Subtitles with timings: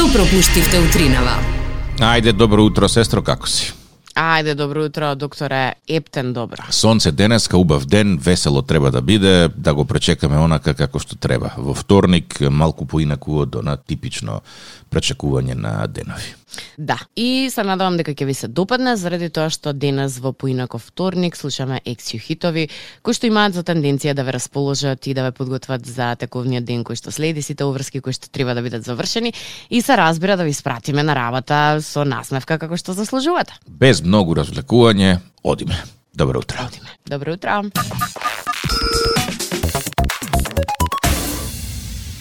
[0.00, 1.34] Што пропуштивте утринава?
[2.00, 3.66] Ајде, добро утро, сестро, како си?
[4.16, 6.64] Ајде, добро утро, докторе Ептен, добро.
[6.72, 11.52] Сонце денеска, убав ден, весело треба да биде, да го пречекаме онака како што треба.
[11.58, 14.40] Во вторник, малку поинаку од она типично
[14.88, 16.32] пречекување на денови.
[16.78, 20.88] Да, и се надевам дека ќе ви се допадне, заради тоа што денес во поинаков
[20.90, 22.68] вторник слушаме ексју хитови,
[23.02, 26.84] кои што имаат за тенденција да ве расположат и да ве подготват за тековниот ден
[26.84, 29.34] кој што следи, сите уврски кои што треба да бидат завршени
[29.70, 33.54] и се разбира да ви спратиме на работа со насмевка како што заслужувате.
[33.68, 35.78] Без многу развлекување, одиме.
[36.14, 36.66] Добро утро.
[36.66, 36.90] Одиме.
[37.06, 37.62] Добро утро.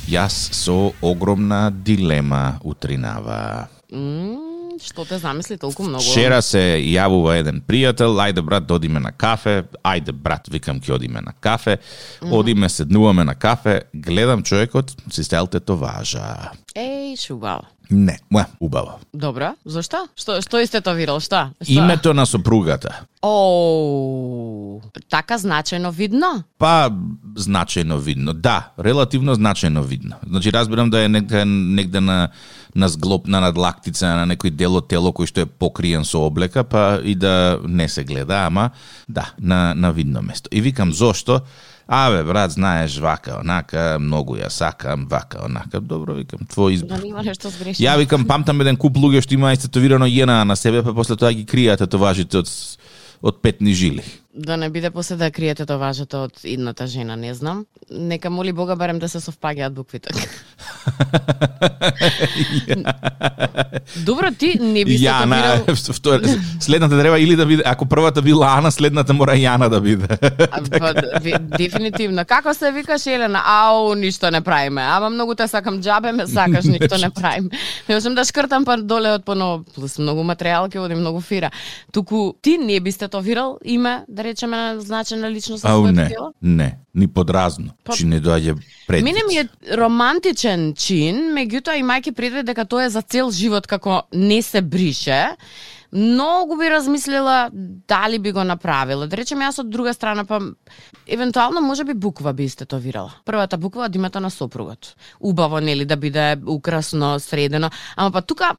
[0.10, 3.79] Јас со огромна дилема утринава.
[3.92, 6.04] М, што те замисли толку многу?
[6.04, 10.94] Вчера се јавува еден пријател, ајде брат да одиме на кафе, ајде брат, викам ќе
[11.00, 11.80] одиме на кафе,
[12.22, 16.52] одиме, седнуваме на кафе, гледам човекот, си стел тетоважа.
[16.76, 17.66] Еј, шубаво.
[17.90, 19.00] Не, ма, убаво.
[19.14, 20.06] Добро, зашто?
[20.14, 21.50] Што што истетовирал, што?
[21.58, 21.74] Што?
[21.74, 23.08] Името на сопругата.
[23.26, 24.78] О,
[25.10, 26.44] така значајно видно?
[26.62, 26.94] Па,
[27.34, 28.34] значајно видно.
[28.34, 30.22] Да, релативно значајно видно.
[30.22, 32.30] Значи, разбирам да е негде, негде на,
[32.76, 36.64] на зглоб, на надлактица, на некој дел од тело кој што е покриен со облека,
[36.64, 38.70] па и да не се гледа, ама
[39.08, 40.50] да, на, на видно место.
[40.52, 41.42] И викам, зошто?
[41.88, 45.82] Абе, брат, знаеш, вака, онака, многу ја сакам, вака, онака.
[45.82, 46.98] Добро, викам, твој избор.
[46.98, 47.82] Да нема нешто сгрешено.
[47.82, 51.34] Ја викам, памтам еден куп луѓе што има истетовирано јена на себе, па после тоа
[51.34, 52.54] ги кријат татоважите од
[53.22, 54.04] од петни жили.
[54.34, 57.66] Да не биде после да криете тоа важето од идната жена, не знам.
[57.90, 60.10] Нека моли Бога барем да се совпаѓаат буквите.
[64.06, 65.76] Добро, ти не би се Јана, топирал...
[65.76, 70.08] втор- следната треба или да биде, ако првата била Ана, следната мора Јана да биде.
[70.80, 70.94] Па,
[71.58, 72.26] дефинитивно.
[72.26, 73.42] Како се викаш Елена?
[73.46, 74.82] Ау, ништо не правиме.
[74.82, 77.50] Ама многу те сакам джабе, ме сакаш, ништо не правиме.
[77.90, 81.52] Не можам да шкртам па доле од поново, плюс многу материјал ќе оди многу фира.
[81.92, 86.78] Туку ти не би тетовирал име, да речеме, на значена личност на своето не, не,
[86.96, 87.72] ни подразно.
[87.84, 88.58] Па- Чи не доаѓа
[88.88, 89.04] пред.
[89.04, 89.48] Мене ми е
[89.78, 95.22] романтичен чин, меѓутоа имајќи предвид дека тоа е за цел живот како не се брише,
[95.92, 97.50] многу би размислила
[97.88, 99.08] дали би го направила.
[99.08, 100.42] Да речем јас од друга страна па
[101.08, 103.14] евентуално може би буква би истетовирала.
[103.26, 104.96] Првата буква од името на сопругот.
[105.20, 108.52] Убаво нели да биде украсно, средено, ама па тука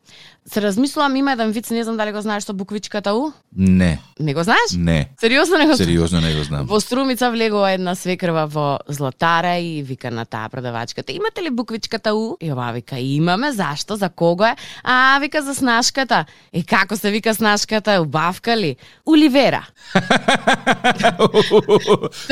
[0.53, 3.33] се размислувам има еден виц, не знам дали го знаеш со буквичката У.
[3.57, 4.73] Не, Не го знаеш?
[4.77, 5.09] не.
[5.21, 5.89] Сериозно не го знаеш?
[5.89, 6.67] Сериозно не го знам.
[6.67, 12.15] Во Струмица влегува една свекрва во златара и вика на таа продавачката, имате ли буквичката
[12.15, 12.37] У?
[12.41, 14.57] И ова вика, имаме, зашто, за кого е?
[14.85, 16.25] А, вика за снашката.
[16.53, 18.01] И како се вика снашката?
[18.03, 18.77] Убавка ли?
[19.07, 19.67] Уливера.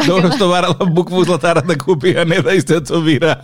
[0.07, 3.37] Добро што барала букву златара да купи, а не да истетовира.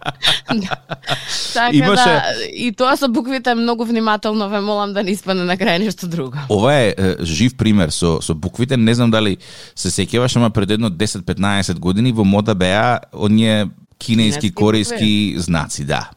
[1.54, 2.22] Така Имаше- да,
[2.52, 6.38] и тоа со буквите многу внимателно ве молам да не испадне на крај нешто друго.
[6.48, 9.36] Ова е, е жив пример со со буквите, не знам дали
[9.74, 13.68] се сеќаваш, ама пред едно 10-15 години во мода беа оние
[14.00, 16.10] кинески корејски знаци, да.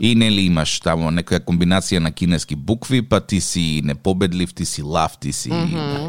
[0.00, 4.82] И нели имаш тамо некоја комбинација на кинески букви, па ти си непобедлив, ти си
[4.82, 5.50] лав, ти си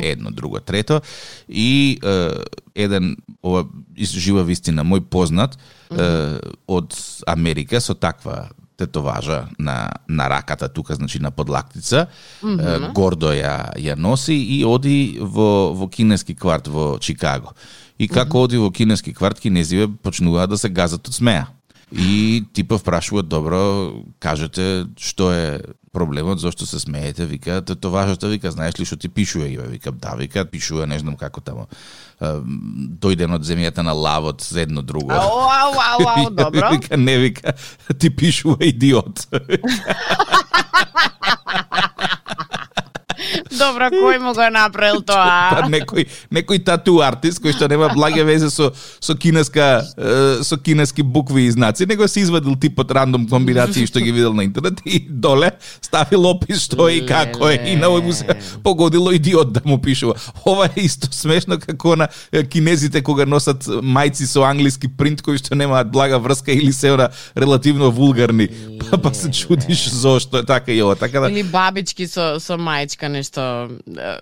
[0.01, 1.01] едно, друго, трето.
[1.49, 2.29] И е,
[2.75, 3.65] еден ова
[3.97, 5.57] жива вистина мој познат
[5.91, 6.95] е, од
[7.27, 12.07] Америка со таква тетоважа на на раката тука, значи на подлактица,
[12.43, 17.55] е, гордо ја ја носи и оди во во кинески кварт во Чикаго.
[17.97, 21.47] И како оди во кинески кварт, кинезиве почнуваат да се газат од смеа.
[21.91, 25.61] И типа прашуваат, добро, кажете што е
[25.93, 30.15] проблемот, зошто се смеете, вика, тетоважата, вика, знаеш ли што ти пишува, и вика, да,
[30.17, 31.69] вика, пишува, не знам како тамо,
[32.19, 35.13] дојден од земјата на лавот, за едно друго.
[35.13, 36.73] Ау, ау, ау, ау, добро.
[36.73, 37.53] Вика, не, вика,
[37.99, 39.27] ти пишува идиот.
[43.57, 45.69] Добро, кој му го направил Па тоа?
[45.69, 49.85] некој некој тату артист кој што нема благе везе со со кинеска
[50.43, 54.43] со кинески букви и знаци, него се извадил типот рандом комбинации што ги видел на
[54.43, 55.51] интернет и доле
[55.81, 59.61] ставил опис што е и како е и на овој му се погодило идиот да
[59.65, 60.15] му пишува.
[60.45, 62.07] Ова е исто смешно како на
[62.51, 67.09] кинезите кога носат мајци со англиски принт кои што немаат блага врска или се она
[67.37, 68.49] релативно вулгарни.
[68.89, 70.95] Па, па се чудиш зошто е така и ова.
[70.95, 73.44] Така да Или бабички со, со мајчка нешто
[73.97, 74.19] е,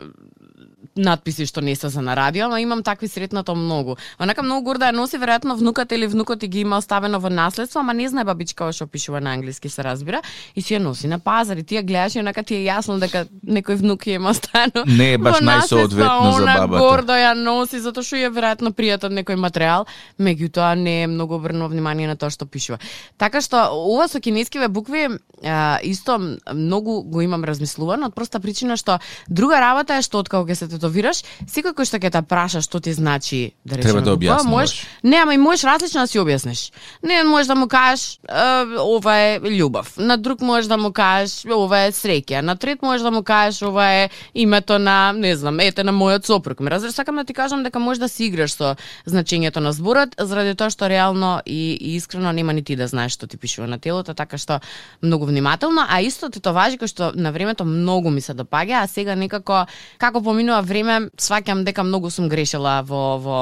[0.96, 3.96] надписи што не се за на радио, ама имам такви сретнато многу.
[4.20, 7.80] Онака многу горда ја носи, веројатно внукот или внукот и ги има оставено во наследство,
[7.80, 10.22] ама не знае бабичка што пишува на англиски се разбира
[10.56, 13.00] и си ја носи на пазар и ти ја гледаш и онака ти е јасно
[13.00, 14.86] дека некој внук ја има оставено.
[14.86, 16.80] Не е баш најсоодветно за бабата.
[16.80, 19.88] гордо ја носи затоа што ја веројатно пријат од некој материјал,
[20.20, 22.80] меѓутоа не е многу обрнува внимание на тоа што пишува.
[23.18, 25.10] Така што ова со кинескиве букви
[25.44, 26.20] а, исто
[26.54, 30.68] многу го имам размислувано од проста причина што друга работа е што откако ќе се
[30.84, 34.50] тетовираш, секој кој што ќе те праша што ти значи да речеме Треба да објаснуваш.
[34.50, 36.72] можеш не, ама и можеш различно да си објасниш.
[37.04, 39.98] Не можеш да му кажеш ова е љубов.
[39.98, 42.42] На друг можеш да му кажеш ова е среќа.
[42.42, 46.26] На трет можеш да му кажеш ова е името на, не знам, ете на мојот
[46.26, 46.60] сопруг.
[46.60, 48.76] Ме разбираш, сакам да ти кажам дека можеш да си играш со
[49.08, 53.14] значењето на зборот, заради тоа што реално и, и искрено нема ни ти да знаеш
[53.14, 54.60] што ти пишува на телото, така што
[55.02, 59.16] многу внимателно, а исто тетоважи кои што на времето многу ми се допаѓа, а сега
[59.16, 59.66] некако
[59.98, 63.40] како поминува време, сваќам дека многу сум грешила во во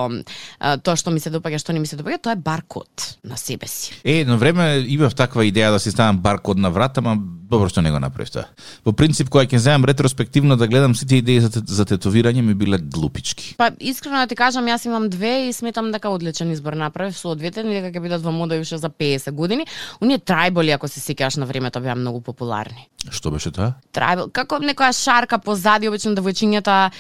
[0.60, 3.40] а, тоа што ми се допаѓа, што не ми се допаѓа, тоа е баркод на
[3.40, 3.96] себе си.
[4.04, 7.18] Е, едно време имав таква идеја да си ставам баркод на врата, ама
[7.52, 8.48] добро што не го направив тоа.
[8.84, 12.80] По принцип, кога ќе земам ретроспективно да гледам сите идеи за, за тетовирање ми биле
[12.80, 13.56] глупички.
[13.60, 17.36] Па искрено да ти кажам, јас имам две и сметам дека одличен избор направив со
[17.36, 19.68] двете, ни дека ќе бидат во мода уште за 50 години.
[20.02, 22.88] Оние трајболи, ако се сеќаваш на времето, беа многу популарни.
[23.10, 23.74] Што беше тоа?
[23.96, 26.92] Трајбол, како некоја шарка позади, обично девојчињата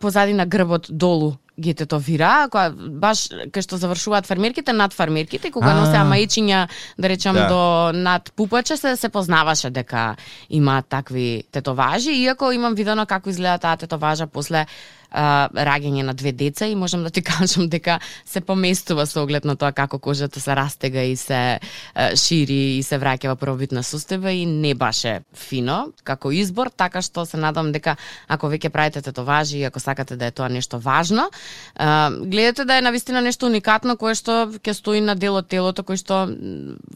[0.00, 5.74] позади на грбот долу ги тетовира, која баш кај што завршуваат фармерките над фармерките, кога
[5.76, 6.66] носеа маичиња,
[6.98, 7.48] да речам Да.
[7.48, 10.16] до над пупаче се се познаваше дека
[10.50, 14.66] има такви тетоважи, иако имам видено како изгледа таа тетоважа после
[15.10, 19.44] а, раѓање на две деца и можам да ти кажам дека се поместува со оглед
[19.44, 21.58] на тоа како кожата се растега и се
[21.94, 27.02] а, шири и се враќа во првобитна состојба и не баше фино како избор, така
[27.02, 27.96] што се надам дека
[28.28, 31.30] ако веќе правите тетоважи и ако сакате да е тоа нешто важно,
[31.74, 35.82] а, гледате да е навистина нешто уникатно кое што ќе стои на дел од телото
[35.82, 36.28] кој што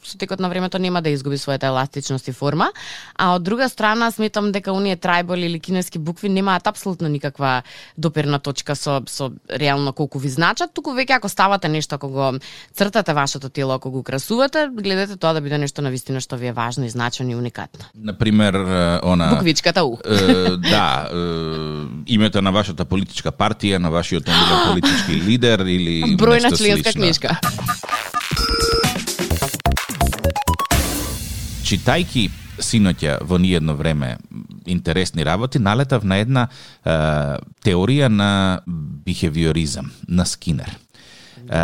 [0.05, 2.71] со текот на времето нема да изгуби својата еластичност и форма,
[3.17, 7.63] а од друга страна сметам дека оние трајболи или кинески букви немаат апсолутно никаква
[7.97, 12.33] доперна точка со со реално колку ви значат, туку веќе ако ставате нешто, ако го
[12.75, 16.53] цртате вашето тело, ако го украсувате, гледате тоа да биде нешто навистина што ви е
[16.53, 17.85] важно и значено и уникатно.
[17.95, 19.31] Например, е, она...
[19.35, 19.99] Буквичката У.
[20.05, 21.17] Е, да, е,
[22.07, 27.03] името на вашата политичка партија, на вашиот омилен политички лидер или Бројна нешто членска слично.
[27.03, 27.39] книжка.
[31.65, 32.29] читајки
[32.63, 34.17] синоќа во ни едно време
[34.71, 36.95] интересни работи, налетав на една е,
[37.65, 38.61] теорија на
[39.05, 40.71] бихевиоризам, на Скинер.
[41.49, 41.63] Е,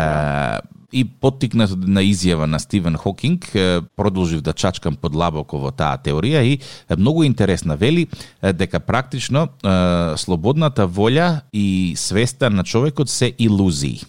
[0.91, 3.51] и поттикнат на изјава на Стивен Хокинг,
[3.95, 6.59] продолжив да чачкам подлабоко во таа теорија и
[6.97, 7.75] многу интересна.
[7.75, 8.07] Вели
[8.41, 9.47] дека практично
[10.17, 14.01] слободната волја и свеста на човекот се илузии.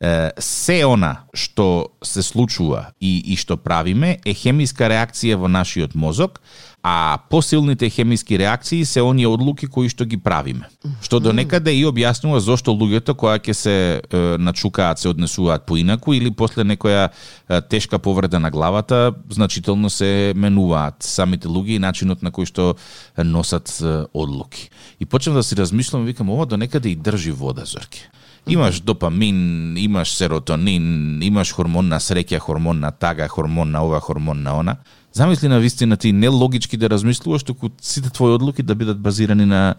[0.00, 5.94] Е, се она што се случува и, и што правиме е хемиска реакција во нашиот
[5.96, 6.40] мозок,
[6.84, 10.68] а посилните хемиски реакции се оние одлуки кои што ги правиме.
[11.02, 16.14] Што до некаде и објаснува зошто луѓето која ќе се е, начукаат се однесуваат поинаку
[16.14, 22.22] или после некоја е, тешка повреда на главата значително се менуваат самите луѓе и начинот
[22.22, 22.76] на кој што
[23.16, 24.68] носат е, одлуки.
[25.00, 28.10] И почнав да си размислам, викам ова до некаде и држи вода, Зорке.
[28.48, 34.42] Имаш допамин, имаш серотонин, имаш хормон на среќа, хормон на тага, хормон на ова, хормон
[34.42, 34.76] на она.
[35.12, 39.44] Замисли на вистина ти не логички да размислуваш, туку сите твои одлуки да бидат базирани
[39.44, 39.74] на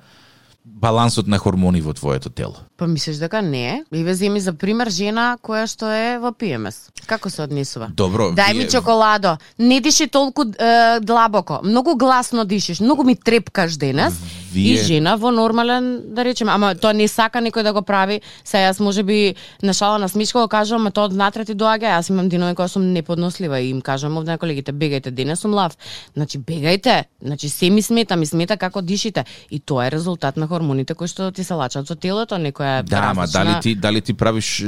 [0.65, 2.55] балансот на хормони во твоето тело.
[2.77, 3.83] Па мислиш дека не е?
[3.93, 6.89] И ве земи за пример жена која што е во ПМС.
[7.07, 7.87] Како се однесува?
[7.89, 9.37] Добро, Дај вие- ми чоколадо.
[9.59, 11.59] Не диши толку е, длабоко.
[11.63, 12.79] Многу гласно дишиш.
[12.79, 14.13] Многу ми трепкаш денес.
[14.48, 18.22] Вие- И жена во нормален, да речеме, ама тоа не сака некој да го прави.
[18.44, 21.54] Се јас може би на шала на смишка го кажам, ама тоа од натре ти
[21.54, 21.94] доаѓа.
[21.94, 25.54] Јас имам денови кога сум неподнослива и им кажам овде на колегите, бегајте, денес сум
[25.54, 25.77] лав.
[26.13, 27.04] Значи бегајте.
[27.22, 29.25] Значи се ми смета, ми смета како дишите.
[29.51, 32.98] И тоа е резултат на хормоните кои што ти се лачат со телото, некоја Да,
[33.06, 34.63] ама различна- дали ти дали ти правиш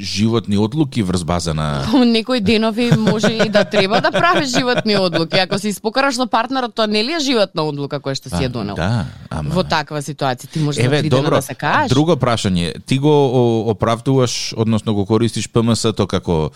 [0.00, 5.38] животни одлуки врз база на Некои денови може и да треба да правиш животни одлуки.
[5.38, 8.48] Ако се испокараш со партнерот, тоа не ли е животна одлука која што си ја
[8.50, 8.74] донел?
[8.74, 9.04] Да,
[9.38, 11.36] ама Во таква ситуација ти може за Еве, дена добро.
[11.36, 11.90] да се кажеш.
[11.90, 13.14] Друго прашање, ти го
[13.70, 16.50] оправдуваш, односно го користиш ПМС-то како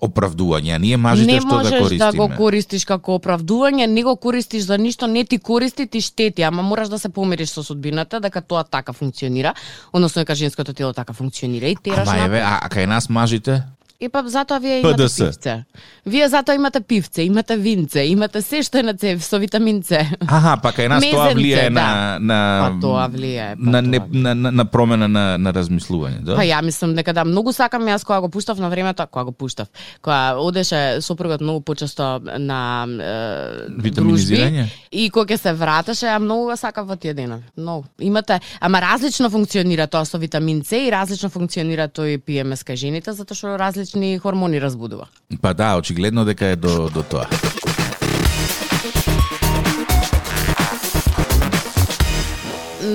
[0.00, 1.98] оправдување, а ние мажите не што да можеш користиме?
[1.98, 6.42] да го користиш како оправдување, не го користиш за ништо, не ти користи, ти штети,
[6.42, 9.54] ама мораш да се помириш со судбината дека тоа така функционира,
[9.92, 13.62] односно дека женското тело така функционира и тераш Ама еве, а, а кај нас мажите?
[14.00, 15.24] И па затоа вие имате ПДС.
[15.24, 15.64] пивце.
[16.06, 19.96] Вие затоа имате пивце, имате винце, имате се што е на цев со витамин С.
[20.28, 22.18] Аха, па кај нас тоа Мезенце, влијае на да.
[22.20, 24.22] на Па тоа влијае, па на, тоа не, влијае.
[24.22, 26.36] на, на, на промена на на размислување, да?
[26.36, 29.32] Па ја мислам дека да, многу сакам јас кога го пуштав на времето, кога го
[29.32, 29.68] пуштав,
[30.02, 34.68] кога одеше сопругот многу почесто на е, Витаминизирање?
[34.68, 37.42] дружби и кога ќе се вратеше, ја многу го сакав во тие денови.
[37.56, 37.88] Многу.
[37.98, 43.12] Имате, ама различно функционира тоа со витамин С и различно функционира тој ПМС кај жените
[43.12, 45.06] затоа што различни хормони разбудува.
[45.42, 47.26] Па да, очигледно дека е до до тоа.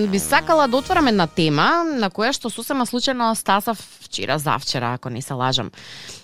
[0.08, 5.10] би сакала да отворам една тема на која што сосема случајно стасав вчера, завчера, ако
[5.10, 5.72] не се лажам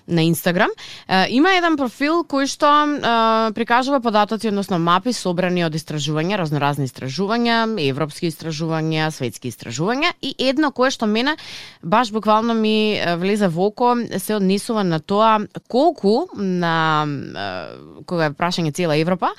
[0.07, 0.69] на Инстаграм.
[1.29, 2.71] Има еден профил кој што
[3.53, 10.71] прикажува податоци, односно мапи собрани од истражувања, разноразни истражувања, европски истражувања, светски истражувања и едно
[10.71, 11.35] кое што мене
[11.83, 17.05] баш буквално ми влезе во око се однесува на тоа колку на
[18.05, 19.33] кога е прашање цела Европа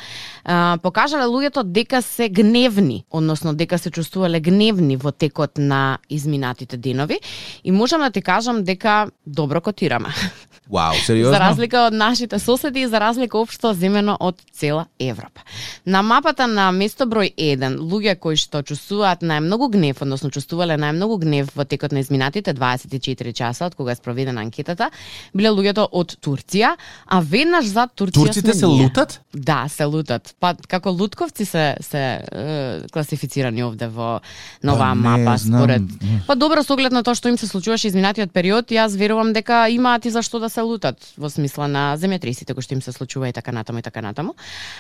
[0.83, 7.21] покажале луѓето дека се гневни, односно дека се чувствувале гневни во текот на изминатите денови
[7.65, 10.09] и можам да ти кажам дека добро котираме.
[10.69, 11.33] Вау, сериозно?
[11.33, 15.41] За разлика од нашите соседи и за разлика општо земено од цела Европа.
[15.87, 21.19] На мапата на место број 1, луѓе кои што чувствуваат најмногу гнев, односно чувствувале најмногу
[21.25, 24.91] гнев во текот на изминатите 24 часа од кога е спроведена анкетата,
[25.35, 26.75] биле луѓето од Турција,
[27.07, 29.21] а веднаш за Турција Турците се лутат?
[29.33, 30.35] Да, се лутат.
[30.41, 34.21] Па како лутковци се се е, класифицирани овде во
[34.63, 35.63] нова па, мапа знам.
[35.63, 35.83] според.
[36.27, 39.67] Па добро со оглед на тоа што им се случуваше изминатиот период, јас верувам дека
[39.73, 43.29] имаат и зашто да се лутат во смисла на земјотресите кои што им се случува
[43.29, 44.35] и така натаму и така натаму.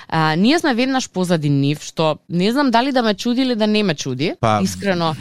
[0.09, 3.67] А, ние сме веднаш позади нив, што не знам дали да ме чуди или да
[3.67, 4.35] не ме чуди.
[4.41, 5.15] Па, Искрено,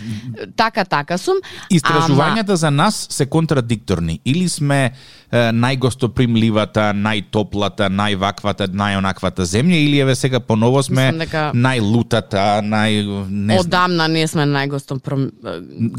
[0.55, 1.37] така така сум.
[1.71, 4.19] Истражувањата за нас се контрадикторни.
[4.25, 4.91] Или сме
[5.31, 13.27] е, најгостопримливата, најтоплата, најваквата, најонаквата земја, или еве сега поново сме дека- најлутата, нај...
[13.29, 13.59] Не.
[13.59, 15.29] Одамна не сме најгостоприм...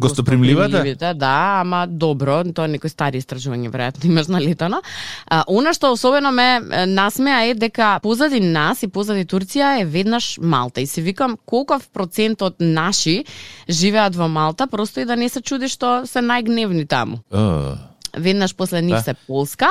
[0.01, 1.15] Гостопримливата?
[1.15, 4.83] Да, ама добро, тоа е некој стари истражување веројатно имаш налетано.
[5.27, 10.39] А, она што особено ме насмеа е дека позади нас и позади Турција е веднаш
[10.41, 13.25] Малта и се викам колков процент од наши
[13.69, 17.77] живеат во Малта, просто и да не се чуди што се најгневни таму Uh
[18.17, 19.03] веднаш после нив Да.
[19.03, 19.69] се Полска,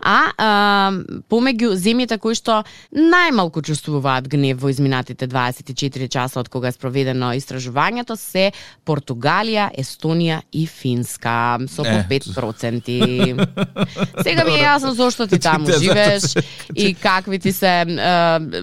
[0.00, 0.92] а, а
[1.30, 7.32] помеѓу земјите кои што најмалку чувствуваат гнев во изминатите 24 часа од кога е спроведено
[7.32, 8.52] истражувањето се
[8.86, 12.06] Португалија, Естонија и Финска со по Е.
[12.10, 13.46] 5%.
[14.22, 16.22] Сега ми е јасно зошто ти таму Ти- ти- живееш
[16.74, 17.86] и какви ти се е,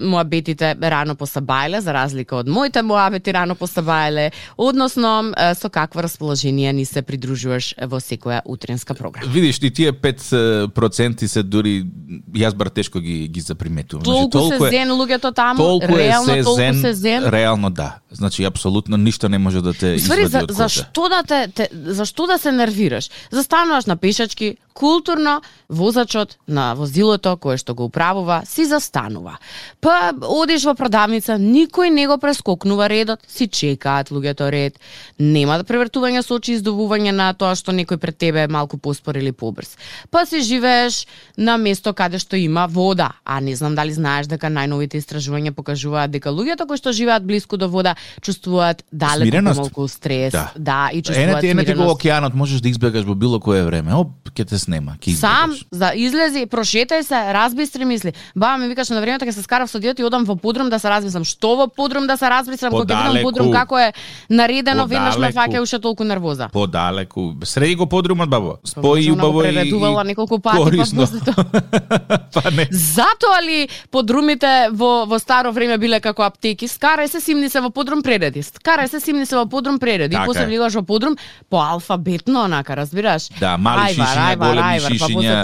[0.00, 6.72] моабетите рано посабајле, за разлика од моите моабети рано посабајле, односно е, со какво расположение
[6.72, 9.17] ни се придружуваш во секоја утренска програма.
[9.26, 11.86] Видиш, ти тие 5% се дури
[12.34, 14.04] јас бар тешко ги ги заприметувам.
[14.04, 17.24] Значи, Толку се зен луѓето таму, толку реално се толку зен, се зен.
[17.24, 17.94] Реално да.
[18.10, 20.54] Значи апсолутно ништо не може да те Ствари, извади за, од кота.
[20.54, 23.10] зашто да те, те зашто да се нервираш?
[23.30, 29.36] Застануваш на пешачки, културно возачот на возилото кое што го управува си застанува.
[29.80, 34.80] Па одиш во продавница, никој не го прескокнува редот, си чекаат луѓето ред.
[35.18, 39.20] Нема да превртување со очи издувување на тоа што некој пред тебе е малку поспор
[39.20, 39.76] или побрз.
[40.10, 41.06] Па си живееш
[41.36, 46.10] на место каде што има вода, а не знам дали знаеш дека најновите истражувања покажуваат
[46.10, 47.94] дека луѓето кои што живеат блиску до вода
[48.24, 50.50] чувствуваат далеку помалку стрес, Да.
[50.56, 53.64] да, и Ене чувствуваат ти, ене ти го океанот, можеш да избегаш во било кое
[53.64, 53.92] време.
[53.94, 55.78] Оп, ќе те снема, ќе Сам избегаш.
[55.78, 58.12] за излези, прошетај се, разбистри мисли.
[58.36, 60.78] Баба ми викаше на времето ќе се скарав со диот и одам во подрум да
[60.78, 61.24] се разбистрам.
[61.24, 63.92] Што во подрум да се разбистрам кога ќе видам подрум како е
[64.28, 66.48] наредено, веднаш ме фаќа уште толку нервоза.
[66.52, 67.34] Подалеку.
[67.44, 68.58] Среди го подрумот, бабо.
[68.64, 71.06] Спои убаво и, прередувала и неколку пати, па корисно.
[71.06, 71.44] тоа.
[72.34, 72.68] па не.
[72.70, 76.68] Затоа ли подрумите во, во старо време биле како аптеки?
[76.68, 78.42] Скарај се симни се во подрум пререди.
[78.42, 80.14] Скарај се симни се во подрум пререди.
[80.14, 81.16] Така после влегаш во подрум
[81.50, 83.28] по алфабетно, онака, разбираш?
[83.40, 85.34] Да, мали Ајвар, шишиња, ајвар, големи ајвар, па шишиња,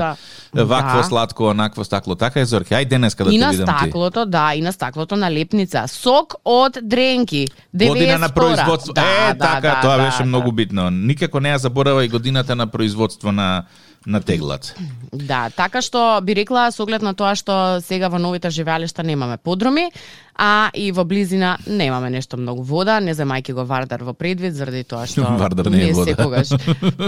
[0.55, 1.05] вакво Да.
[1.05, 2.15] сладко, онакво стакло.
[2.15, 2.75] Така е, Зорке.
[2.75, 3.81] Ај денеска да и те на видам ти.
[3.81, 5.85] стаклото, да, и на стаклото на лепница.
[5.89, 7.47] Сок од дренки.
[7.75, 8.35] Година на 92.
[8.35, 8.93] производство.
[8.93, 10.25] Да, е, да, така, да, тоа да, беше да.
[10.25, 10.91] многу битно.
[10.91, 13.65] Никако не ја заборава и годината на производство на
[14.07, 14.75] на теглат.
[15.13, 19.39] Да, така што би рекла со оглед на тоа што сега во новите живеалишта немаме
[19.39, 19.89] подруми,
[20.37, 24.85] а и во близина немаме нешто многу вода, не земајќи го Вардар во предвид заради
[24.85, 26.11] тоа што Вардар не е вода.
[26.11, 26.49] секогаш.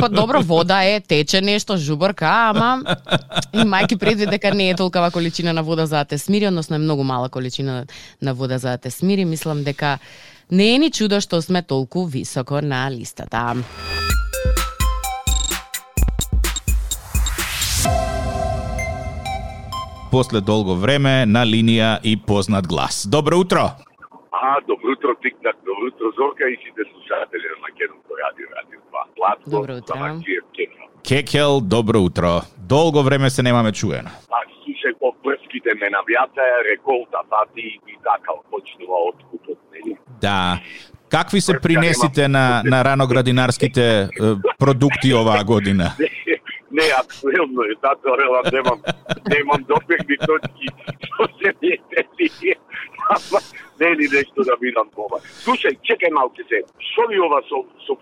[0.01, 2.97] Па добро, вода е, тече нешто, жуборка, ама
[3.53, 6.79] имајќи предвид дека не е толкова количина на вода за да те смири, односно е
[6.79, 7.87] многу мала количина
[8.23, 9.99] на вода за да те смири, мислам дека
[10.51, 13.57] не е ни чудо што сме толку високо на листата.
[20.17, 23.05] После долго време на линија и познат глас.
[23.07, 23.65] Добро утро.
[24.33, 29.03] А, добро утро, Тик-так, добро утро, Зорка и сите слушатели на Македонско радио, радио 2.
[29.17, 30.23] Златко, Добро утро.
[31.09, 31.61] Кекел.
[31.61, 32.41] Добро утро.
[32.59, 34.11] Долго време се немаме чуено.
[34.33, 39.97] Па, слушај, по прските ме навјата, реколта пати и така, почнува откупот, нели?
[40.21, 40.61] Да.
[41.09, 44.09] Какви се принесите на, на раноградинарските
[44.59, 45.93] продукти оваа година?
[46.77, 48.81] Не, актуелно е, затоа релам, немам,
[49.33, 50.67] немам допирни точки,
[51.09, 52.57] што се ми е
[53.81, 55.21] мене нешто да видам ова.
[55.45, 56.63] Слушај, чекај малку се.
[56.91, 57.95] Што ли ова со, со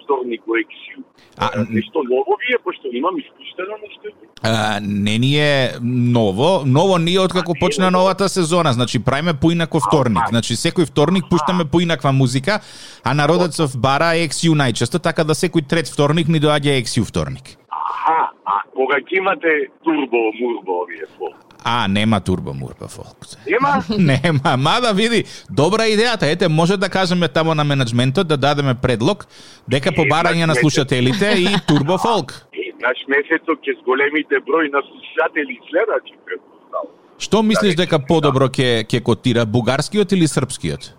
[0.47, 1.03] во Ексиу?
[1.37, 4.09] А, нешто ново вие, пошто имам испуштено нешто?
[4.43, 9.35] А, не ни е ново, ново ние откако не е почна новата сезона, значи правиме
[9.35, 10.23] поинаков вторник.
[10.29, 12.61] Значи секој вторник пуштаме поинаква музика,
[13.05, 17.59] а народецов бара XU најчесто, така да секој трет вторник ни доаѓа XU вторник.
[17.69, 18.31] Аха,
[18.75, 19.53] кога ќе имате
[19.85, 21.37] турбо, мурбо овие фолк?
[21.65, 23.17] А, нема турбо мурба фолк.
[23.47, 23.83] Нема?
[23.99, 26.29] Нема, мада види, добра идејата.
[26.33, 29.27] Ете, може да кажеме тамо на менеджментот да дадеме предлог
[29.69, 32.35] дека по Е, барање на слушателите и турбо фолк.
[32.87, 36.93] Наш месецот ќе с големите број на слушатели и следачи предпоставам.
[37.19, 40.93] Што мислиш дека подобро ќе ќе котира бугарскиот или српскиот?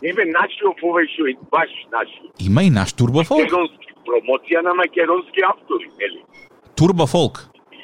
[0.00, 2.36] Бе, нашиот овој шо е баш нашиот.
[2.40, 3.48] Има и наш турбо фолк.
[3.48, 6.20] Македонски, промоција на македонски автори, нели?
[6.80, 7.34] Турбо фолк.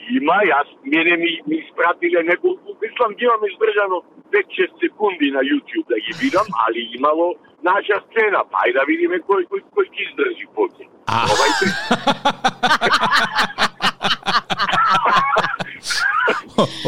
[0.08, 3.98] Има, јас, мене ми, ми испратиле неколку, мислам ги имам издржано
[4.32, 7.26] 5-6 секунди на YouTube да ги видам, али имало
[7.62, 10.84] наша сцена, па ај да видиме кој, кој, кој ги издржи поќе.
[11.12, 11.14] А.
[11.28, 11.66] Пробајте.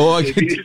[0.01, 0.57] Ова Ќе ти,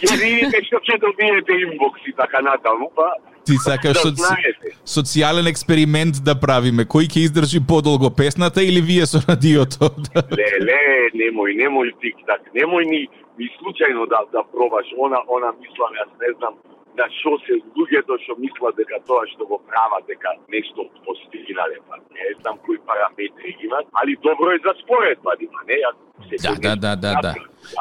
[0.00, 3.08] ќе видите што ќе добиете инбокси така натаму, па
[3.46, 4.72] ти сакаш да соци...
[4.94, 6.84] социјален експеримент да правиме.
[6.84, 9.92] Кој ќе издржи подолго песната или вие со радиото?
[10.40, 10.80] Ле, ле,
[11.14, 13.02] немој, немој тик-так, немој ни,
[13.38, 14.90] ни случајно да, да пробаш.
[14.98, 16.58] Она, она мислам, јас не знам,
[16.98, 22.00] на што се луѓето што мислат дека тоа што го прават дека нешто постигнале, па
[22.16, 25.80] не знам кои параметри имат, али добро е за споредба, има, не?
[25.84, 27.34] Јас Да, да, да, да, да.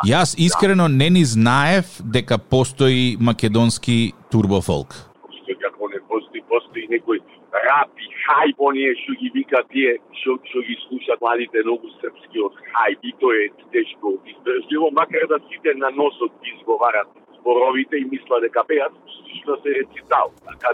[0.07, 4.93] Јас искрено не ни знаев дека постои македонски турбофолк.
[5.39, 7.21] Што како не постои, постои некој
[7.65, 12.43] рап и хајп, оние што ги вика тие, што, што ги слушат младите многу српски
[12.47, 17.07] од хајп, и тоа е тешко издржливо, макар да сите на носот ги изговарат
[17.45, 18.93] зборовите и мислат дека пеат,
[19.41, 20.31] што се рецитал.
[20.45, 20.73] Така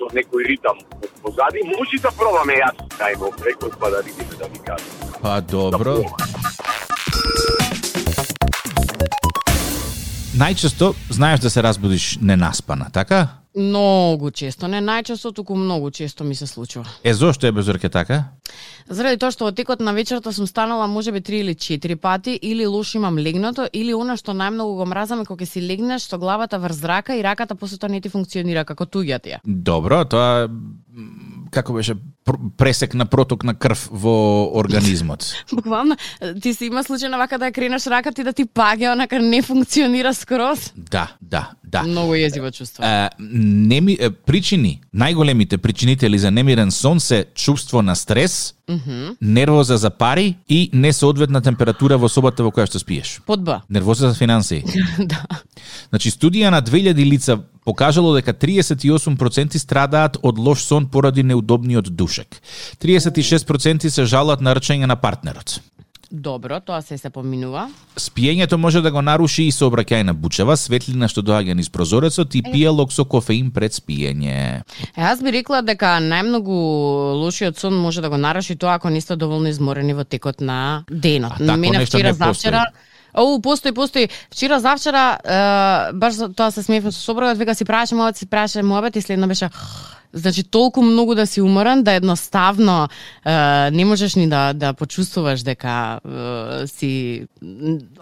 [0.00, 0.76] со некој ритам
[1.22, 4.90] позади, може да пробаме јас тајно прекот па да видиме да ви кажам.
[5.22, 5.96] Па добро.
[10.40, 13.28] Најчесто знаеш да се разбудиш ненаспана, така?
[13.56, 16.86] Многу често, не најчесто, туку многу често ми се случува.
[17.04, 18.24] Е зошто е безорке така?
[18.88, 22.66] Заради тоа што во текот на вечерта сум станала можеби три или четири пати, или
[22.66, 26.58] лош имам легнато, или она што најмногу го мразам е кога си легнеш со главата
[26.58, 29.38] врз зрака и раката после тоа не ти функционира како туѓата ја.
[29.44, 30.46] Добро, тоа
[31.50, 35.26] како беше пр- пресек на проток на крв во организмот.
[35.52, 35.96] Буквално,
[36.42, 39.18] ти си има случај на вака да ја кренеш раката и да ти паѓа, онака
[39.18, 40.72] не функционира скроз.
[40.76, 41.82] Да, да, да.
[41.86, 42.84] Многу језиво чувство.
[42.84, 48.54] Е, неми, причини, најголемите причинители за немирен сон се чувство на стрес,
[49.20, 53.18] нервоза за пари и несоодветна температура во собата во која што спиеш.
[53.26, 53.60] Под Б.
[53.68, 54.64] Нервоза за финансии.
[54.98, 55.26] да.
[55.90, 62.40] Значи, студија на 2000 лица покажало дека 38% страдаат од лош сон поради неудобниот душек.
[62.82, 65.60] 36% се жалат на рчење на партнерот.
[66.10, 67.68] Добро, тоа се се поминува.
[67.96, 72.90] Спиењето може да го наруши и сообраќајна бучава, светлина што доаѓа низ прозорецот и пијалок
[72.90, 74.34] со кофеин пред спиење.
[74.34, 74.62] Е,
[74.98, 76.56] јас би рекла дека најмногу
[77.20, 80.84] лошиот сон може да го наруши тоа ако не сте доволно изморени во текот на
[80.90, 81.38] денот.
[81.40, 82.64] А Мене вчера завчера
[83.14, 84.08] Оу, постои, постои.
[84.30, 88.62] Вчера завчера, е, баш тоа се смеевме со соброгот, века си правеше мојот, си правеше
[88.62, 89.50] мојот и следно беше
[90.12, 92.88] Значи толку многу да си уморен да едноставно
[93.24, 93.30] е,
[93.70, 97.26] не можеш ни да да почувствуваш дека е, си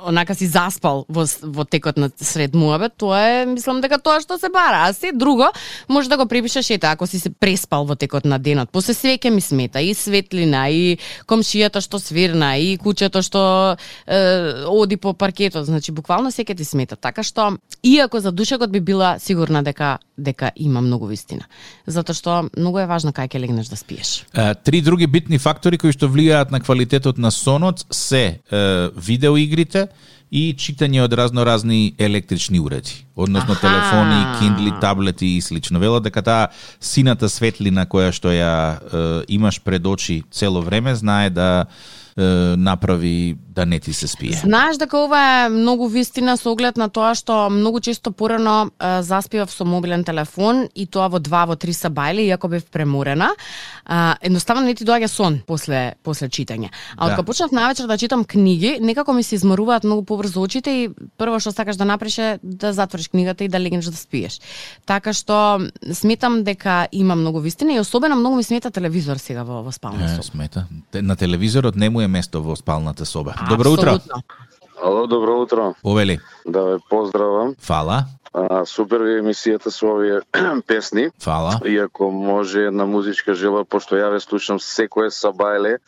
[0.06, 4.38] онака си заспал во во текот на сред муабет, тоа е мислам дека тоа што
[4.38, 5.52] се бара, а се друго
[5.88, 8.72] може да го припишеш ете ако си се преспал во текот на денот.
[8.72, 14.64] После све ќе ми смета и светлина и комшијата што свирна и кучето што е,
[14.64, 16.96] оди по паркетот, значи буквално се ќе ти смета.
[16.96, 21.46] Така што иако за душекот би била сигурна дека дека има многу вистина.
[21.98, 24.22] Затоа што многу е важно кај ќе легнеш да спиеш.
[24.34, 28.62] Е, Три други битни фактори кои што влијаат на квалитетот на сонот се е,
[28.94, 29.88] видеоигрите
[30.30, 33.60] и читање од разноразни електрични уреди, односно Аха.
[33.64, 35.80] телефони, киндли, таблети и слично.
[35.80, 36.48] Велат дека таа
[36.80, 41.66] сината светлина која што ја е, имаш пред очи цело време знае да
[42.56, 44.32] направи да не ти се спие.
[44.32, 49.02] Знаеш дека ова е многу вистина со оглед на тоа што многу често порано е,
[49.02, 53.30] заспивав со мобилен телефон и тоа во 2 во 3 сабајли иако бев преморена.
[53.84, 56.68] А, едноставно не ти доаѓа сон после после читање.
[56.96, 57.06] А Да.
[57.06, 61.40] откога почнав навечер да читам книги, некако ми се изморуваат многу побрзо очите и прво
[61.40, 64.40] што сакаш да направиш е да затвориш книгата и да легнеш да спиеш.
[64.86, 65.60] Така што
[65.92, 70.04] сметам дека има многу вистина и особено многу ми смета телевизор сега во, во спална
[70.04, 70.22] Е, соба.
[70.22, 70.66] смета.
[70.94, 73.34] На телевизорот не му е место во спалната соба.
[73.48, 73.98] Добро утро.
[74.82, 75.74] Ало, добро утро.
[75.82, 76.20] Повели.
[76.46, 77.54] Да ве поздравам.
[77.60, 78.04] Фала.
[78.32, 80.20] А, супер ви е емисијата со овие
[80.66, 81.10] песни.
[81.18, 81.60] Фала.
[81.64, 85.78] Иако може една музичка жела, пошто ја ве слушам секое сабајле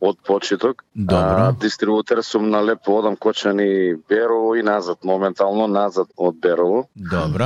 [0.00, 0.84] од почеток.
[0.94, 1.16] Добро.
[1.16, 6.88] А, дистрибутер сум на Лепо, одам Кочани Берово и назад, моментално назад од Берово.
[6.96, 7.44] Добро.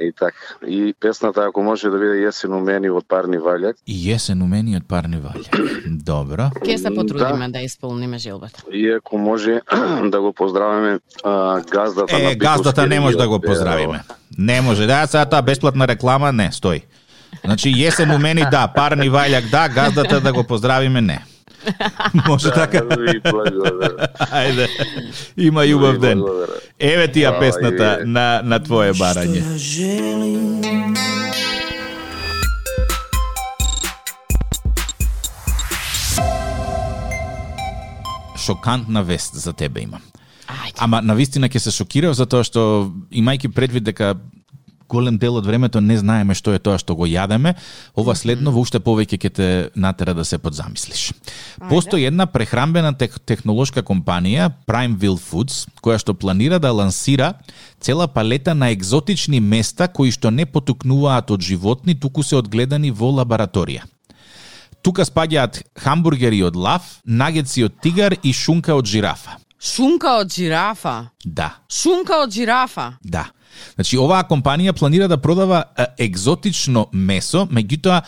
[0.00, 0.36] И така.
[0.66, 3.74] И песната, ако може да биде Јесен у мене од Парни Ваљак.
[3.86, 5.50] И јесен умени од парни валја.
[6.04, 6.50] Добро.
[6.64, 7.58] Ке се потрудиме Да.
[7.58, 8.62] да, исполниме желбата.
[8.72, 9.60] И ако може
[10.10, 14.02] да го поздравиме а, газдата на Е, газдата не може да го поздравиме.
[14.38, 14.86] Не може.
[14.86, 16.82] Да, сега таа бесплатна реклама, не, стои.
[17.44, 21.24] Значи, јесен умени, да, парни вајлјак, да, газдата да го поздравиме, не.
[22.28, 22.80] Може така?
[22.80, 24.06] Да, ви благодарам.
[24.18, 24.68] Ајде.
[25.36, 26.22] Има љубав Ви ден.
[26.78, 29.42] Еве ти ја песната на, на твое барање.
[38.38, 40.02] Шокантна вест за тебе имам.
[40.78, 44.14] Ама навистина ќе се шокирав затоа што имајќи предвид дека
[44.88, 47.54] голем дел од времето не знаеме што е тоа што го јадеме,
[47.94, 51.12] ова следно во уште повеќе ќе те натера да се подзамислиш.
[51.68, 57.34] Постои една прехрамбена тех, технолошка компанија, Primeville Foods, која што планира да лансира
[57.80, 63.12] цела палета на екзотични места кои што не потукнуваат од животни, туку се одгледани во
[63.20, 63.84] лабораторија.
[64.82, 69.36] Тука спаѓаат хамбургери од лав, нагетси од тигар и шунка од жирафа.
[69.58, 71.10] Шунка од жирафа.
[71.24, 72.92] Да, Шунка од жирафа.
[73.02, 73.26] Да.
[73.74, 75.64] Значи, оваа компанија планира да продава
[75.98, 78.02] екзотично месо, меѓутоа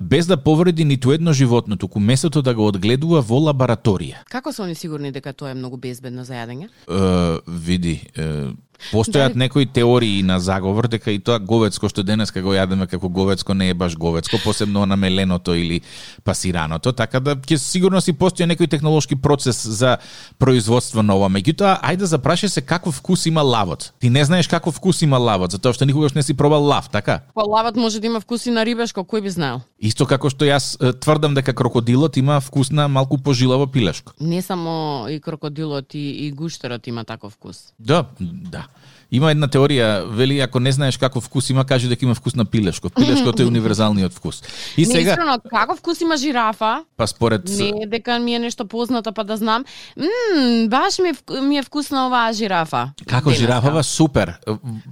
[0.00, 4.24] без да повреди ниту едно животно, туку месото да го одгледува во лабораторија.
[4.30, 6.68] Како се они сигурни дека тоа е многу безбедно за јадење?
[6.68, 8.52] Е, види, е,
[8.92, 13.54] постојат некои теории на заговор дека и тоа говецко што денеска го јадеме како говецко
[13.54, 15.80] не е баш говецко, посебно на меленото или
[16.24, 19.98] пасираното, така да ќе сигурно си постои некој технолошки процес за
[20.38, 21.28] производство на ова.
[21.28, 23.92] Меѓутоа, ајде запраши се каков вкус има лавот.
[24.00, 27.20] Ти не знаеш каков вкус има лавот, затоа што никогаш не си пробал лав, така?
[27.34, 29.60] Па лавот може да има вкуси на рибешко, кој би знаел?
[29.78, 34.12] Исто како што јас тврдам дека крокодилот има вкус на малку пожилаво пилешко.
[34.20, 37.72] Не само и крокодилот и, и гуштерот има таков вкус.
[37.78, 38.67] Да, да.
[39.10, 42.44] Има една теорија, вели ако не знаеш каков вкус има, кажи дека има вкус на
[42.44, 42.90] пилешко.
[42.90, 44.42] Пилешкото е универзалниот вкус.
[44.76, 46.84] И Не, сега, искрено, каков вкус има жирафа?
[46.96, 49.64] па според Не дека ми е нешто познато па да знам.
[49.96, 52.92] Мм, баш ми е, ми е вкусна оваа жирафа.
[53.08, 53.44] Како Денеска.
[53.44, 54.32] жирафава, супер.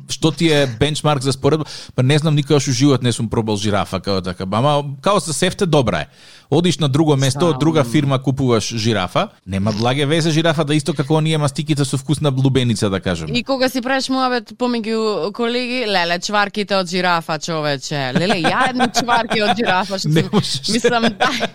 [0.08, 1.64] Што ти е бенчмарк за споредба?
[1.94, 4.44] Па не знам никогаш у живот не сум пробал жирафа како така.
[4.52, 6.06] Ама као се сефте добра е.
[6.50, 10.94] Одиш на друго место, од друга фирма купуваш жирафа, нема благе везе жирафа да исто
[10.94, 13.38] како оние мастиките со вкус на блубеница да кажеме.
[13.38, 18.12] И кога си правиш муабет помеѓу колеги, леле, чварките од жирафа, човече.
[18.16, 20.68] Леле, ја едни чварки од жирафа, што Не сум, можеш.
[20.68, 21.48] мислам, дај.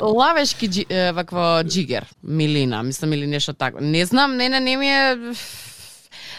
[0.00, 3.80] Лавешки джи, вакво джигер, милина, мислам или нешто тако.
[3.80, 5.16] Не знам, не, не, не ми е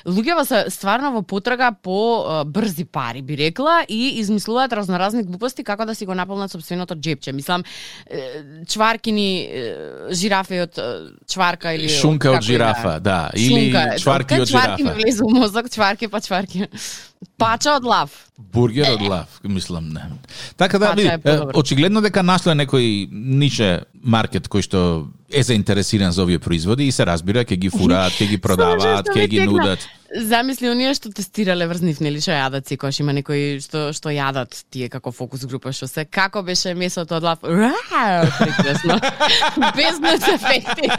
[0.06, 5.86] луѓето се стварно во потрага по брзи пари, би рекла, и измислуваат разноразни глупости како
[5.86, 7.32] да си го наполнат собственото джепче.
[7.32, 7.64] Мислам,
[8.68, 9.76] чваркини е,
[10.12, 10.80] жирафи од
[11.30, 15.02] чварка или Шунка од да жирафа, да, или Шунка, чварки од Чварки ми жирафа.
[15.02, 16.68] влезе у мозок, чварки па чварки.
[17.38, 18.12] Пача од лав.
[18.38, 20.02] Бургер од лав, мислам, не.
[20.58, 21.12] Така да, види,
[21.54, 27.06] очигледно дека нашле некој нише маркет кој што е заинтересиран за овие производи и се
[27.06, 29.86] разбира, ќе ги фураат, ќе ги продаваат, ќе ми ги нудат.
[30.10, 34.64] Замисли оние што тестирале врз нив, нели што јадат секогаш има некои што што јадат
[34.74, 37.40] тие како фокус група што се како беше месото од лав.
[37.46, 38.98] Прекрасно.
[39.78, 40.02] Без
[40.34, 40.90] ефекти.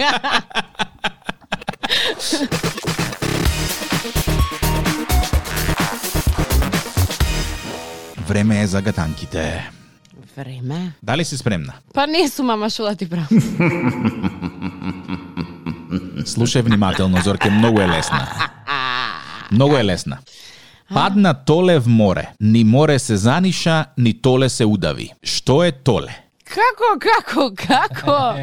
[8.28, 9.79] Време е за гатанките.
[10.40, 10.92] Време.
[11.03, 11.72] Дали си спремна?
[11.94, 13.29] Па не сум, ама што да ти правам.
[16.24, 18.29] Слушај внимателно, Зорке, многу е лесна.
[19.53, 20.18] Многу е лесна.
[20.88, 25.11] Падна толе в море, ни море се заниша, ни толе се удави.
[25.22, 26.16] Што е толе?
[26.44, 28.16] Како, како, како?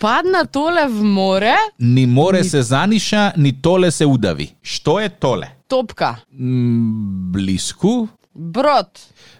[0.00, 4.50] Падна толе в море, Ни море се заниша, ни толе се удави.
[4.62, 5.54] Што е толе?
[5.68, 8.88] топка, М, Блиску, брод,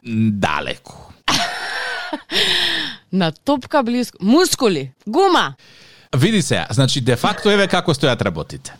[0.07, 0.95] м, далеку.
[3.13, 5.55] на топка близко, мускули, гума.
[6.17, 8.73] Види се, значи де факто еве како стојат работите.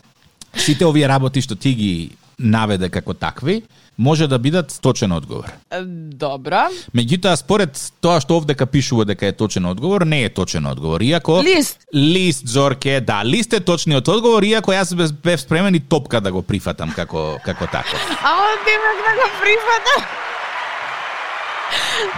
[0.57, 1.91] Сите овие работи што ти ги
[2.39, 3.61] наведе како такви,
[3.97, 5.51] може да бидат точен одговор.
[5.71, 5.81] Е,
[6.15, 6.69] Добро.
[6.95, 11.03] Меѓутоа, според тоа што овдека пишува дека е точен одговор, не е точен одговор.
[11.03, 11.41] Иако...
[11.43, 11.83] Лист.
[11.93, 16.41] Лист, Зорке, да, лист е точниот одговор, иако јас бев, спремен и топка да го
[16.41, 17.99] прифатам како, како тако.
[18.23, 19.93] А он демек да го прифата.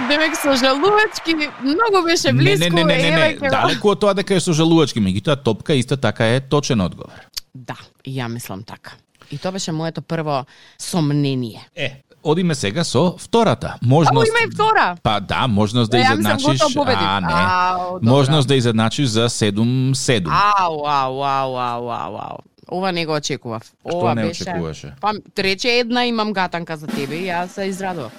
[0.07, 2.69] Демек со желудачки многу беше близко.
[2.69, 3.49] Не, не, не, не, не, не.
[3.49, 7.25] далеку од тоа дека е со желудачки, меѓутоа топка исто така е точен одговор.
[7.55, 9.01] Да, ја мислам така.
[9.31, 10.45] И тоа беше моето прво
[10.79, 11.67] сомнение.
[11.75, 13.75] Е, одиме сега со втората.
[13.81, 14.27] Можност...
[14.27, 14.95] Ау, има и втора.
[15.03, 16.61] Па да, можност да мислам, изедначиш...
[16.77, 17.33] А, не.
[17.33, 20.27] Ау, можност да изедначиш за 7-7.
[20.29, 22.37] Ау, ау, ау, ау, ау, ау.
[22.71, 23.63] Ова не го очекував.
[23.93, 24.43] Ова не беше...
[24.43, 24.93] очекуваше?
[25.01, 28.11] Па, рече една, имам гатанка за тебе и јас се израдував.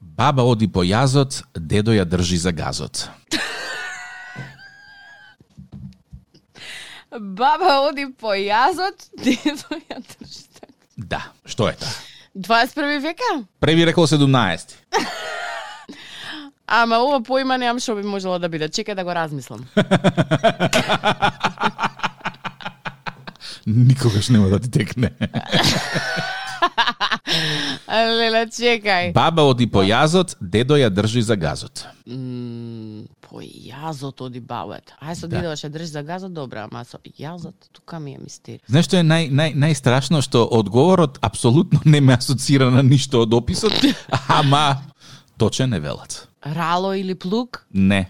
[0.00, 3.08] Баба оди по јазот, дедо ја држи за газот.
[7.20, 10.66] Баба оди по јазот, дедо ја држи за...
[10.96, 11.92] Да, што е тоа?
[12.34, 13.44] 21 века?
[13.60, 14.72] Преби рекол 17.
[16.66, 18.68] Ама ова поима немам што би можело да биде.
[18.72, 19.66] Чекај да го размислам.
[23.66, 25.12] Никогаш нема да ти текне.
[27.92, 29.12] Леле, чекај.
[29.12, 31.84] Баба оди по јазот, дедо ја држи за газот.
[32.08, 32.61] М,
[33.32, 34.92] по јазот оди бабет.
[35.00, 35.36] Ај со Да.
[35.38, 38.60] дедо ќе држи за газот, добра, ама со јазот, тука ми е мистери.
[38.68, 43.32] Знаеш што е нај, нај, најстрашно што одговорот апсолутно не ме асоцира на ништо од
[43.32, 43.72] описот,
[44.28, 44.82] ама
[45.38, 46.28] точен е велат.
[46.44, 47.64] Рало или плук?
[47.72, 48.08] Не,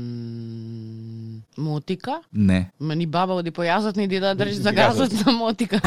[0.00, 2.20] М, мотика?
[2.32, 2.70] не.
[2.78, 5.08] Ма ни баба оди по јазот, ни дедо да држи за Газот.
[5.08, 5.80] газот на мотика.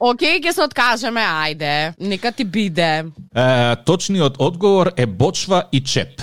[0.00, 1.94] Океј, ќе се откажеме, ајде.
[2.00, 3.04] Нека ти биде.
[3.30, 6.22] Е, точниот одговор е бочва и чеп.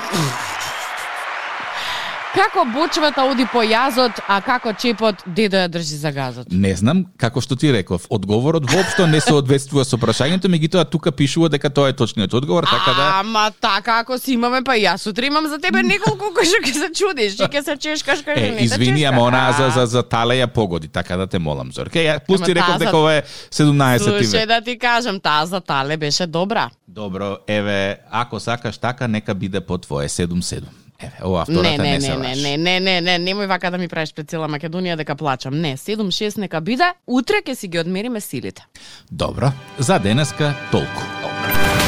[2.41, 6.47] Како бочвата оди по јазот, а како чепот дедо ја држи за газот?
[6.49, 11.51] Не знам, како што ти реков, одговорот воопшто не соодветствува со прашањето, меѓутоа тука пишува
[11.53, 15.29] дека тоа е точниот одговор, така да Ама така, ако си имаме, па јас сутре
[15.29, 18.63] имам за тебе неколку кои што ќе се чудиш ќе се чешкаш кај Е, жените.
[18.63, 21.99] извини, ама она за, за, за тале ја погоди, така да те молам, Зорке.
[21.99, 24.47] Ја, плюс Ама ти реков дека ова е 17 Слушај век.
[24.47, 26.69] да ти кажам, таа за тале беше добра.
[26.87, 30.61] Добро, еве, ако сакаш така, нека биде по твое 7-7.
[31.01, 32.41] Еве, ова Не, втората не, не, се не, лаже.
[32.41, 35.61] не, не, не, не, немој вака да ми правиш пред цела Македонија дека плачам.
[35.61, 38.65] Не, 7-6 нека биде, утре ќе си ги одмериме силите.
[39.11, 41.03] Добро, за денеска толку.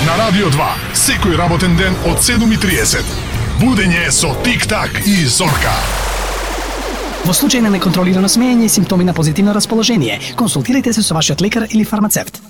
[0.06, 3.04] На Радио 2, секој работен ден од 7.30.
[3.62, 5.76] Будење со Тик-так и Зорка.
[7.24, 11.68] Во случај на неконтролирано смеење и симптоми на позитивно расположение, консултирайте се со вашиот лекар
[11.72, 12.42] или фармацевт.